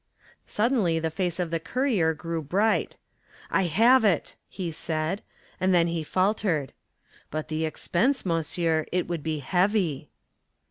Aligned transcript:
Suddenly 0.47 0.97
the 0.97 1.11
face 1.11 1.39
of 1.39 1.51
the 1.51 1.59
courier 1.59 2.15
grew 2.15 2.41
bright. 2.41 2.97
"I 3.51 3.65
have 3.65 4.03
it," 4.03 4.35
he 4.49 4.71
said, 4.71 5.21
and 5.59 5.75
then 5.75 5.85
he 5.85 6.03
faltered. 6.03 6.73
"But 7.29 7.49
the 7.49 7.65
expense, 7.65 8.25
monsieur 8.25 8.87
it 8.91 9.07
would 9.07 9.21
be 9.21 9.41
heavy." 9.41 10.09